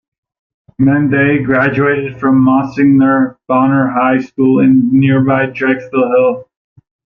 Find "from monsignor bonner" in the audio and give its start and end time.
2.19-3.85